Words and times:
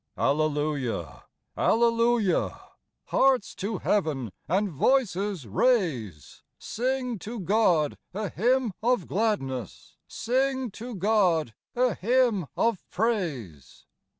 Alleluia! 0.17 1.25
Alleluia! 1.55 2.59
Hearts 3.09 3.53
to 3.53 3.77
heaven, 3.77 4.31
and 4.47 4.67
voices, 4.71 5.45
raise; 5.45 6.41
Sing 6.57 7.19
to 7.19 7.39
God 7.39 7.99
a 8.11 8.29
hymn 8.29 8.73
of 8.81 9.05
gladness, 9.05 9.97
Sing 10.07 10.71
to 10.71 10.95
God 10.95 11.53
a 11.75 11.93
hymn 11.93 12.47
of 12.57 12.83
praise. 12.89 13.85